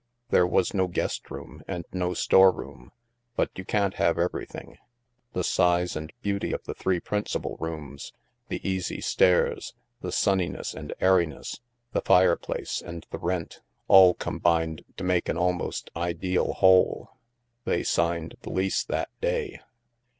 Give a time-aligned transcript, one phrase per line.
[0.29, 2.91] There was no guest room and no store room,
[3.35, 4.79] but you can't have everything.
[5.33, 8.11] The size and beauty of the three principal rooms,
[8.47, 11.59] the easy stairs, the sunniness and airiness,
[11.93, 17.11] the fireplace, and the rent, all combined to make an almost ideal whole.
[17.65, 19.59] They signed the lease that day.